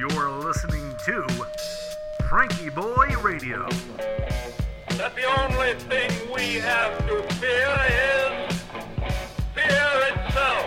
[0.00, 1.26] You're listening to
[2.22, 3.68] FrankieBoi Radio.
[4.96, 8.62] that the only thing we have to fear is
[9.52, 10.64] fear itself.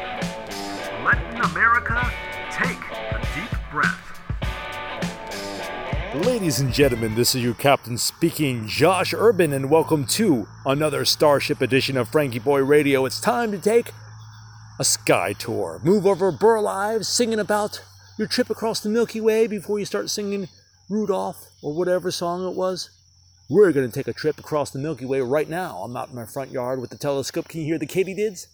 [1.04, 2.12] Letting America
[2.52, 4.22] take a deep breath.
[6.28, 11.60] Ladies and gentlemen, this is your captain speaking, Josh Urban, and welcome to another Starship
[11.60, 13.04] edition of FrankieBoi Radio.
[13.08, 13.94] It's time to take
[14.80, 15.82] a sky tour.
[15.84, 17.82] Move over Burl Ives, singing about
[18.18, 20.48] your trip across the Milky Way before you start singing
[20.90, 22.90] Rudolph or whatever song it was.
[23.50, 25.78] We're going to take a trip across the Milky Way right now.
[25.78, 27.48] I'm out in my front yard with the telescope.
[27.48, 28.48] Can you hear the katydids?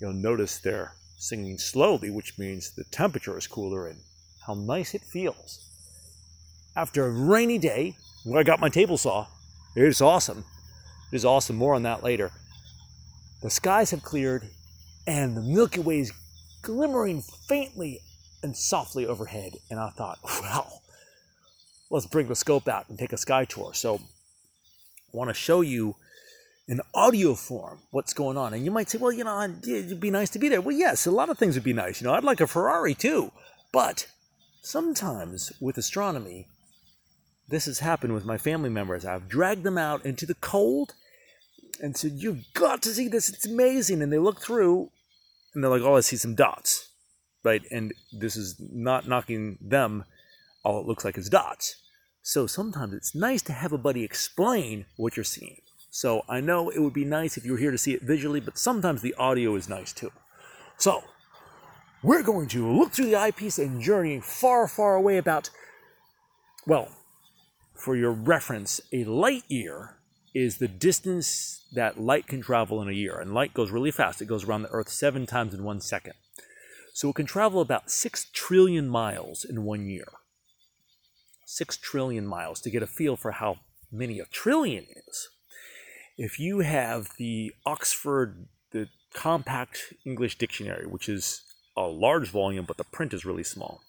[0.00, 3.98] You'll notice they're singing slowly, which means the temperature is cooler and
[4.46, 5.68] how nice it feels
[6.76, 9.26] after a rainy day where I got my table saw.
[9.74, 10.44] It's awesome.
[11.12, 11.56] It is awesome.
[11.56, 12.30] More on that later.
[13.42, 14.48] The skies have cleared
[15.06, 16.12] and the Milky Way is
[16.62, 18.00] glimmering faintly
[18.42, 19.56] and softly overhead.
[19.70, 20.82] And I thought, well,
[21.90, 23.74] let's bring the scope out and take a sky tour.
[23.74, 25.96] So I want to show you
[26.68, 28.52] in audio form what's going on.
[28.52, 30.60] And you might say, well, you know, it'd be nice to be there.
[30.60, 32.00] Well, yes, a lot of things would be nice.
[32.00, 33.32] You know, I'd like a Ferrari too.
[33.72, 34.06] But
[34.60, 36.46] sometimes with astronomy,
[37.48, 39.06] this has happened with my family members.
[39.06, 40.92] I've dragged them out into the cold
[41.82, 43.30] and said, You've got to see this.
[43.30, 44.02] It's amazing.
[44.02, 44.90] And they look through
[45.54, 46.88] and they're like, Oh, I see some dots.
[47.44, 47.62] Right?
[47.70, 50.04] And this is not knocking them.
[50.64, 51.76] All it looks like is dots.
[52.22, 55.62] So sometimes it's nice to have a buddy explain what you're seeing.
[55.90, 58.40] So I know it would be nice if you were here to see it visually,
[58.40, 60.12] but sometimes the audio is nice too.
[60.76, 61.02] So
[62.02, 65.50] we're going to look through the eyepiece and journey far, far away about,
[66.66, 66.88] well,
[67.74, 69.97] for your reference, a light year
[70.34, 73.18] is the distance that light can travel in a year.
[73.18, 76.14] And light goes really fast, it goes around the Earth seven times in one second.
[76.92, 80.08] So it can travel about six trillion miles in one year.
[81.44, 83.60] Six trillion miles to get a feel for how
[83.90, 85.28] many a trillion is.
[86.16, 91.42] If you have the Oxford, the Compact English Dictionary, which is
[91.76, 93.82] a large volume, but the print is really small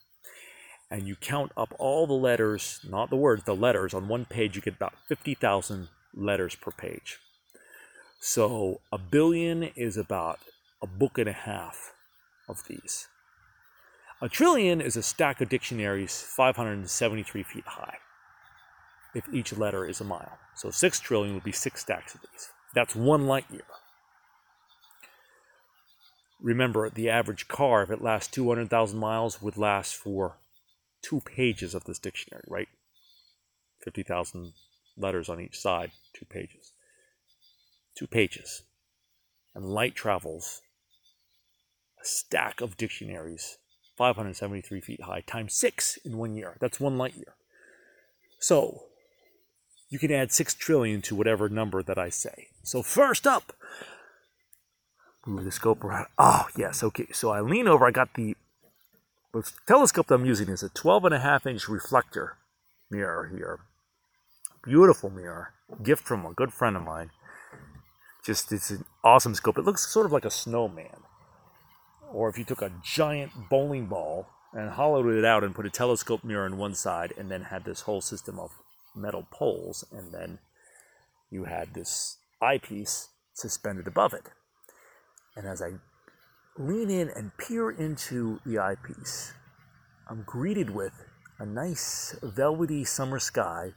[0.91, 4.55] and you count up all the letters, not the words, the letters on one page,
[4.55, 7.19] you get about 50,000 letters per page.
[8.19, 10.39] So a billion is about
[10.81, 11.93] a book and a half
[12.47, 13.07] of these.
[14.21, 17.97] A trillion is a stack of dictionaries 573 feet high,
[19.15, 20.37] if each letter is a mile.
[20.55, 22.49] So 6 trillion would be six stacks of these.
[22.73, 23.61] That's one light year.
[26.41, 30.37] Remember, the average car, if it lasts 200,000 miles, would last for
[31.01, 32.67] two pages of this dictionary, right?
[33.83, 34.53] 50,000
[34.99, 36.73] letters on each side, two pages.
[37.95, 38.63] Two pages.
[39.55, 40.61] And light travels
[42.01, 43.57] a stack of dictionaries,
[43.97, 46.55] 573 feet high, times six in one year.
[46.59, 47.35] That's one light year.
[48.39, 48.83] So,
[49.89, 52.47] you can add six trillion to whatever number that I say.
[52.63, 53.53] So, first up,
[55.25, 56.07] move the scope around.
[56.17, 57.07] Oh, yes, okay.
[57.11, 58.35] So I lean over, I got the
[59.31, 62.37] the telescope that I'm using is a 12 and a half inch reflector
[62.89, 63.59] mirror here.
[64.63, 65.53] Beautiful mirror.
[65.81, 67.11] Gift from a good friend of mine.
[68.25, 69.57] Just, it's an awesome scope.
[69.57, 71.03] It looks sort of like a snowman.
[72.11, 75.69] Or if you took a giant bowling ball and hollowed it out and put a
[75.69, 78.51] telescope mirror on one side and then had this whole system of
[78.95, 80.39] metal poles and then
[81.29, 84.25] you had this eyepiece suspended above it.
[85.35, 85.73] And as I
[86.57, 89.33] lean in and peer into the eyepiece,
[90.09, 91.05] I'm greeted with
[91.37, 93.73] a nice velvety summer sky.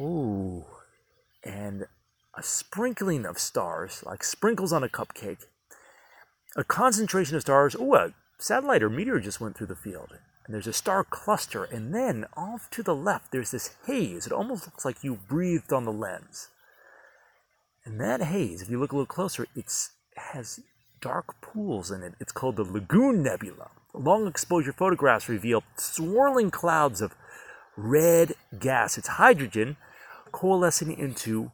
[0.00, 0.64] Ooh,
[1.44, 1.86] and
[2.34, 5.44] a sprinkling of stars, like sprinkles on a cupcake.
[6.56, 7.74] A concentration of stars.
[7.74, 10.18] Ooh, a satellite or meteor just went through the field.
[10.44, 11.64] And there's a star cluster.
[11.64, 14.26] And then off to the left, there's this haze.
[14.26, 16.48] It almost looks like you breathed on the lens.
[17.84, 19.72] And that haze, if you look a little closer, it
[20.16, 20.60] has
[21.00, 22.14] dark pools in it.
[22.20, 23.70] It's called the Lagoon Nebula.
[23.94, 27.14] Long exposure photographs reveal swirling clouds of
[27.76, 28.96] red gas.
[28.96, 29.76] It's hydrogen
[30.32, 31.52] coalescing into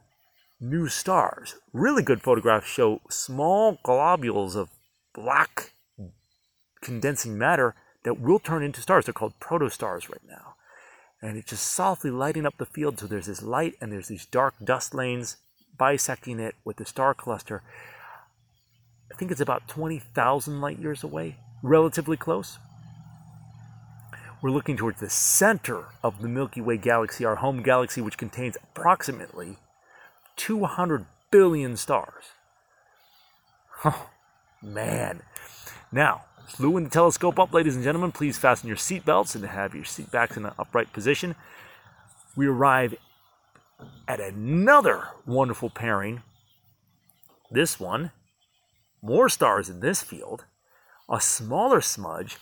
[0.61, 1.57] new stars.
[1.73, 4.71] Really good photographs show small globules of
[5.15, 5.73] black
[6.81, 9.05] condensing matter that will turn into stars.
[9.05, 10.55] They're called protostars right now.
[11.21, 12.99] And it's just softly lighting up the field.
[12.99, 15.37] So there's this light and there's these dark dust lanes
[15.77, 17.63] bisecting it with the star cluster.
[19.13, 22.59] I think it's about 20,000 light years away, relatively close.
[24.40, 28.56] We're looking towards the center of the Milky Way galaxy, our home galaxy, which contains
[28.62, 29.56] approximately
[30.37, 32.25] 200 billion stars.
[33.85, 34.11] Oh,
[34.62, 35.23] man.
[35.90, 39.85] Now, slewing the telescope up, ladies and gentlemen, please fasten your seatbelts and have your
[39.85, 41.35] seat backs in an upright position.
[42.37, 42.94] We arrive
[44.06, 46.23] at another wonderful pairing.
[47.50, 48.12] This one,
[49.02, 50.44] more stars in this field,
[51.08, 52.37] a smaller smudge,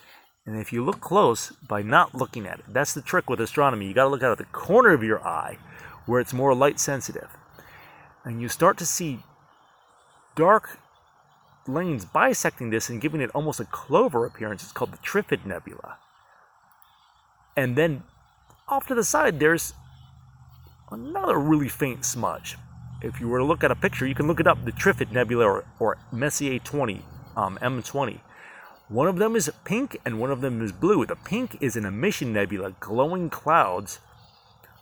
[0.46, 3.88] and if you look close by not looking at it, that's the trick with astronomy.
[3.88, 5.58] You got to look out of the corner of your eye
[6.06, 7.28] where it's more light sensitive.
[8.24, 9.18] And you start to see
[10.36, 10.78] dark
[11.66, 14.62] lanes bisecting this and giving it almost a clover appearance.
[14.62, 15.98] It's called the Trifid Nebula.
[17.56, 18.04] And then
[18.68, 19.74] off to the side, there's
[20.92, 22.56] another really faint smudge.
[23.02, 25.10] If you were to look at a picture, you can look it up the Trifid
[25.10, 27.02] Nebula or, or Messier 20,
[27.36, 28.20] um, M20.
[28.88, 31.04] One of them is pink and one of them is blue.
[31.06, 33.98] The pink is an emission nebula, glowing clouds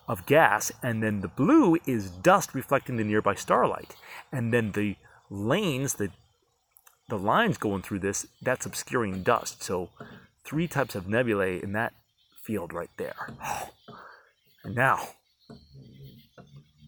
[0.06, 3.97] of gas, and then the blue is dust reflecting the nearby starlight.
[4.31, 4.97] And then the
[5.31, 6.11] lanes, the
[7.09, 9.62] the lines going through this, that's obscuring dust.
[9.62, 9.91] So
[10.45, 11.93] three types of nebulae in that
[12.43, 13.35] field right there.
[14.65, 15.09] And now,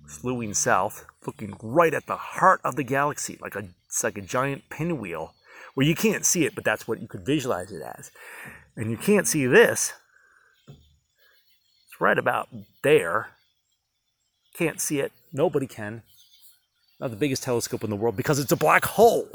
[0.07, 4.23] slewing south, looking right at the heart of the galaxy, like a it's like a
[4.23, 5.33] giant pinwheel
[5.77, 8.11] where you can't see it, but that's what you could visualize it as.
[8.77, 9.93] And you can't see this.
[10.67, 12.49] It's right about
[12.83, 13.29] there.
[14.55, 15.13] Can't see it.
[15.35, 16.03] Nobody can.
[16.99, 19.29] Not the biggest telescope in the world because it's a black hole.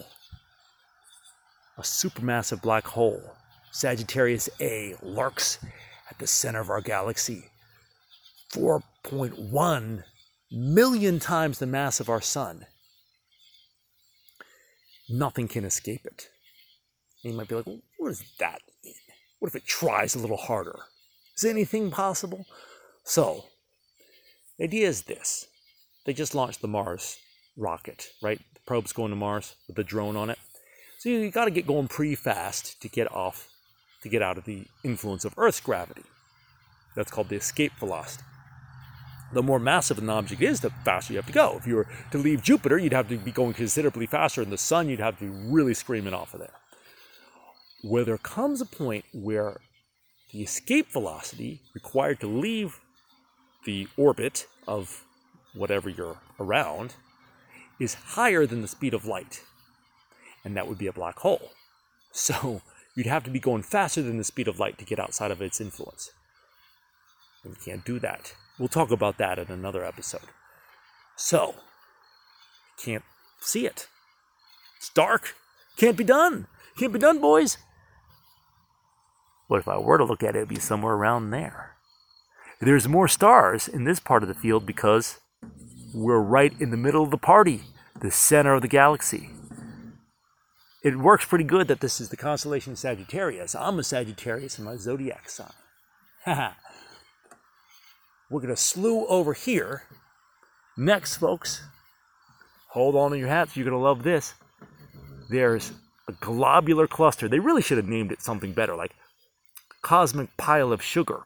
[1.77, 3.21] A supermassive black hole.
[3.71, 5.59] Sagittarius A lurks
[6.09, 7.51] at the center of our galaxy.
[8.51, 10.03] 4.1
[10.51, 12.65] million times the mass of our sun.
[15.11, 16.29] Nothing can escape it.
[17.23, 18.93] And you might be like, well, what does that mean?
[19.39, 20.79] What if it tries a little harder?
[21.37, 22.45] Is anything possible?
[23.03, 23.45] So,
[24.57, 25.47] the idea is this
[26.05, 27.17] they just launched the Mars
[27.57, 28.39] rocket, right?
[28.53, 30.39] The probe's going to Mars with the drone on it.
[30.99, 33.49] So you, you got to get going pretty fast to get off,
[34.03, 36.03] to get out of the influence of Earth's gravity.
[36.95, 38.23] That's called the escape velocity
[39.33, 41.57] the more massive an object is, the faster you have to go.
[41.57, 44.57] If you were to leave Jupiter, you'd have to be going considerably faster, and the
[44.57, 46.53] sun, you'd have to be really screaming off of there.
[47.81, 49.61] Where there comes a point where
[50.31, 52.79] the escape velocity required to leave
[53.65, 55.03] the orbit of
[55.53, 56.95] whatever you're around
[57.79, 59.41] is higher than the speed of light,
[60.43, 61.51] and that would be a black hole.
[62.11, 62.61] So
[62.95, 65.41] you'd have to be going faster than the speed of light to get outside of
[65.41, 66.11] its influence.
[67.43, 68.33] And you can't do that.
[68.57, 70.29] We'll talk about that in another episode.
[71.15, 71.55] So,
[72.77, 73.03] can't
[73.39, 73.87] see it.
[74.77, 75.35] It's dark.
[75.77, 76.47] Can't be done.
[76.77, 77.57] Can't be done, boys.
[79.47, 81.75] What if I were to look at it, it'd be somewhere around there.
[82.59, 85.19] There's more stars in this part of the field because
[85.93, 87.63] we're right in the middle of the party,
[87.99, 89.31] the center of the galaxy.
[90.83, 93.53] It works pretty good that this is the constellation Sagittarius.
[93.55, 95.51] I'm a Sagittarius in my zodiac sign.
[98.31, 99.83] We're going to slew over here.
[100.77, 101.61] Next, folks,
[102.69, 103.57] hold on to your hats.
[103.57, 104.35] You're going to love this.
[105.29, 105.73] There's
[106.07, 107.27] a globular cluster.
[107.27, 108.93] They really should have named it something better, like
[109.81, 111.23] cosmic pile of sugar,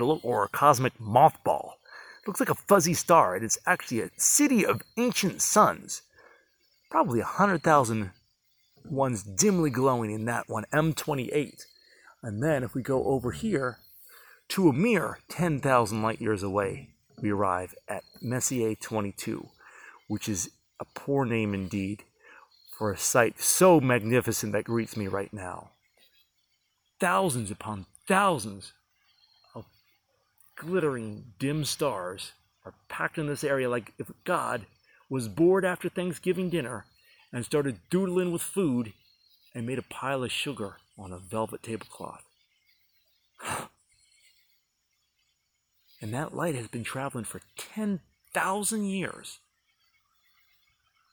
[0.00, 1.72] or a cosmic mothball.
[2.22, 6.00] It looks like a fuzzy star, and it's actually a city of ancient suns.
[6.90, 8.12] Probably a hundred thousand
[8.88, 11.66] ones dimly glowing in that one, M28.
[12.22, 13.78] And then if we go over here,
[14.48, 19.48] to a mere 10,000 light years away, we arrive at Messier 22,
[20.08, 22.04] which is a poor name indeed
[22.76, 25.70] for a sight so magnificent that greets me right now.
[27.00, 28.72] Thousands upon thousands
[29.54, 29.64] of
[30.56, 32.32] glittering dim stars
[32.64, 34.66] are packed in this area like if God
[35.08, 36.84] was bored after Thanksgiving dinner
[37.32, 38.92] and started doodling with food
[39.54, 42.24] and made a pile of sugar on a velvet tablecloth.
[46.00, 49.38] And that light has been traveling for 10,000 years.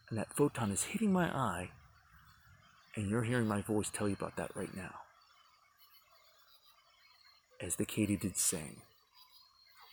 [0.10, 1.70] And that photon is hitting my eye,
[2.96, 4.96] and you're hearing my voice tell you about that right now.
[7.62, 8.82] As the katydids sing.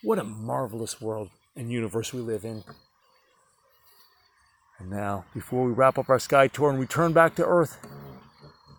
[0.03, 2.63] What a marvelous world and universe we live in.
[4.77, 7.77] And now, before we wrap up our sky tour and return back to Earth,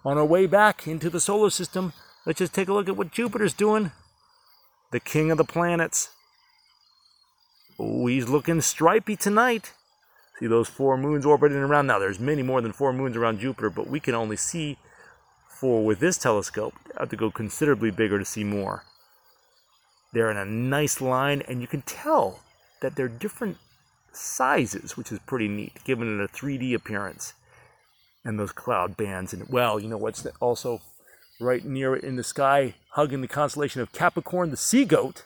[0.04, 1.92] on our way back into the solar system,
[2.26, 3.92] let's just take a look at what Jupiter's doing
[4.92, 6.10] the king of the planets.
[7.78, 9.72] Oh, he's looking stripy tonight.
[10.38, 11.88] See those four moons orbiting around?
[11.88, 14.78] Now, there's many more than four moons around Jupiter, but we can only see
[15.48, 16.74] four with this telescope.
[16.86, 18.84] You have to go considerably bigger to see more.
[20.12, 22.40] They're in a nice line, and you can tell
[22.80, 23.56] that they're different
[24.12, 27.34] sizes, which is pretty neat, giving it a 3D appearance.
[28.24, 29.32] and those cloud bands.
[29.32, 30.80] And well, you know what's also
[31.42, 35.24] right near it in the sky, hugging the constellation of Capricorn, the sea goat.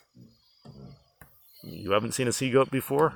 [1.62, 3.14] You haven't seen a sea goat before?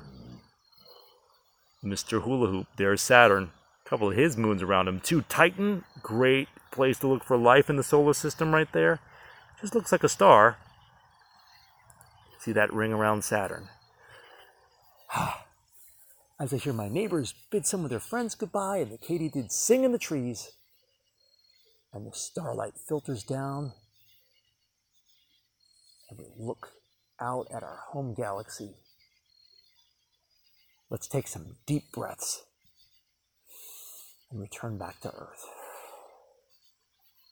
[1.85, 2.23] Mr.
[2.23, 3.51] Hula Hoop, there's Saturn.
[3.85, 5.01] A couple of his moons around him.
[5.01, 9.01] Two Titan, great place to look for life in the solar system right there.
[9.61, 10.59] Just looks like a star.
[12.39, 13.69] See that ring around Saturn.
[16.41, 19.85] As I hear my neighbors bid some of their friends goodbye and the katydids sing
[19.85, 20.53] in the trees,
[21.93, 23.73] and the starlight filters down,
[26.09, 26.73] and we look
[27.21, 28.75] out at our home galaxy.
[30.89, 32.45] Let's take some deep breaths
[34.31, 35.45] and return back to Earth.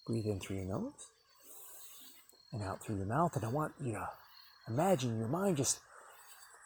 [0.07, 1.09] Breathe in through your nose
[2.53, 4.09] and out through your mouth, and I want you to
[4.69, 5.81] imagine your mind just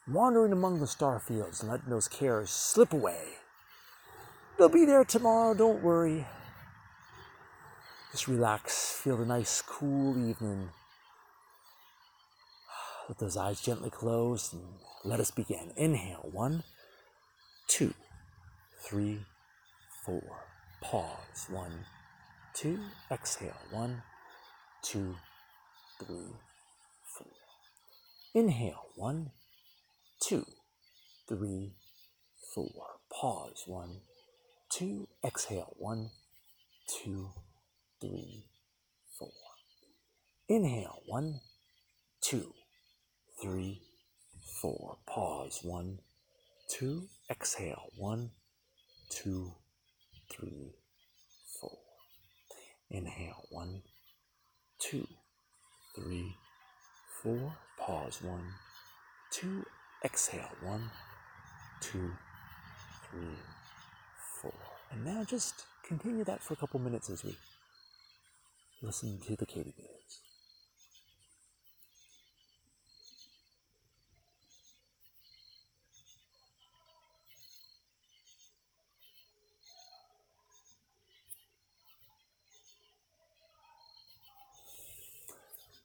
[0.09, 3.23] wandering among the star fields and letting those cares slip away.
[4.59, 6.27] They'll be there tomorrow, don't worry.
[8.12, 10.69] Just relax, feel the nice, cool evening.
[13.09, 14.62] Let those eyes gently close and
[15.02, 15.73] let us begin.
[15.78, 16.62] Inhale, one,
[17.69, 17.95] two,
[18.83, 19.21] three,
[20.04, 20.23] four.
[20.83, 21.87] Pause, one,
[22.52, 22.78] two.
[23.11, 24.02] Exhale, one,
[24.83, 25.16] two,
[25.99, 26.37] three,
[27.16, 27.33] four.
[28.35, 29.31] Inhale, one,
[30.21, 30.45] two,
[31.31, 31.73] three,
[32.54, 32.99] four.
[33.11, 34.00] Pause, one,
[34.71, 35.09] two.
[35.25, 36.11] Exhale, one,
[36.87, 37.31] two,
[38.02, 38.49] three,
[39.16, 39.30] four.
[40.49, 41.40] Inhale, one,
[42.21, 42.52] two,
[43.40, 43.80] three,
[44.61, 44.97] four.
[45.06, 45.99] Pause, one,
[46.68, 47.04] two.
[47.30, 48.30] Exhale, one,
[49.09, 49.52] two,
[50.32, 50.75] three,
[51.61, 51.78] four.
[52.90, 53.82] Inhale, one,
[54.80, 55.06] two,
[55.94, 56.35] three,
[57.23, 57.54] four.
[57.78, 58.49] Pause, one,
[59.30, 59.64] two.
[60.04, 60.90] Exhale, one,
[61.80, 62.11] two,
[63.09, 63.38] three,
[64.40, 64.52] four.
[64.90, 67.37] And now just continue that for a couple minutes as we
[68.83, 70.19] listen to the katydids.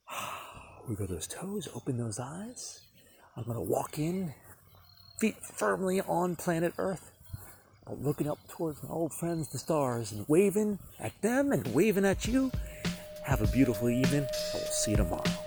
[0.89, 2.81] Wiggle those toes, open those eyes.
[3.35, 4.33] I'm going to walk in,
[5.19, 7.11] feet firmly on planet Earth,
[7.87, 12.27] looking up towards my old friends, the stars, and waving at them and waving at
[12.27, 12.51] you.
[13.27, 14.25] Have a beautiful evening.
[14.53, 15.46] I will see you tomorrow.